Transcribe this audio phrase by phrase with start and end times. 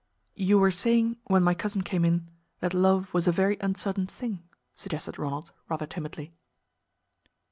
[0.33, 2.27] "You were saying when my cousin came in,
[2.59, 4.41] that love was a very uncertain thing,"
[4.73, 6.33] suggested Ronald, rather timidly.